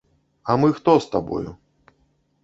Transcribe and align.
А 0.53 0.53
мы 0.61 0.69
хто 0.77 0.95
з 1.05 1.11
табою? 1.15 1.53